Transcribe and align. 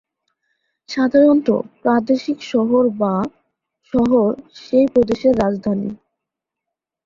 সাধারণত, 0.89 1.47
প্রাদেশিক 1.81 2.37
শহর 2.51 2.83
বা 3.01 3.15
শহর 3.93 4.27
সেই 4.57 4.85
প্রদেশের 4.93 5.33
রাজধানী। 5.43 5.89